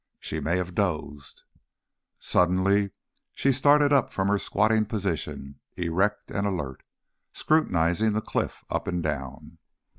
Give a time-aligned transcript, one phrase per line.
[0.19, 1.43] She may have dozed.
[2.17, 2.89] Suddenly
[3.35, 6.81] she started up from her squatting position, erect and alert,
[7.33, 9.59] scrutinising the cliff up and down.